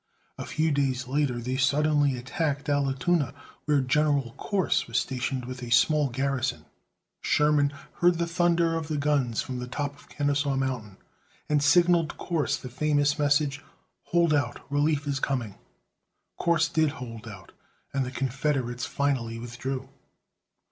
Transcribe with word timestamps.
A 0.39 0.47
few 0.47 0.71
days 0.71 1.05
later, 1.07 1.37
they 1.39 1.57
suddenly 1.57 2.17
attacked 2.17 2.65
Allatoona, 2.69 3.35
where 3.65 3.81
General 3.81 4.31
Corse 4.31 4.87
was 4.87 4.97
stationed 4.97 5.45
with 5.45 5.61
a 5.61 5.69
small 5.69 6.09
garrison. 6.09 6.65
Sherman 7.21 7.71
heard 7.99 8.17
the 8.17 8.25
thunder 8.25 8.75
of 8.75 8.87
the 8.87 8.97
guns 8.97 9.43
from 9.43 9.59
the 9.59 9.67
top 9.67 9.93
of 9.95 10.09
Kenesaw 10.09 10.55
Mountain, 10.57 10.97
and 11.47 11.61
signalled 11.61 12.17
Corse 12.17 12.57
the 12.57 12.67
famous 12.67 13.19
message, 13.19 13.61
"Hold 14.05 14.33
out; 14.33 14.61
relief 14.71 15.05
is 15.05 15.19
coming!" 15.19 15.53
Corse 16.35 16.67
did 16.67 16.89
hold 16.93 17.27
out 17.27 17.51
and 17.93 18.03
the 18.03 18.09
Confederates 18.09 18.87
finally 18.87 19.37
withdrew. 19.37 19.87